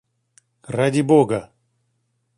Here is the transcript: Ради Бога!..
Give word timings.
Ради 0.75 1.01
Бога!.. 1.03 1.53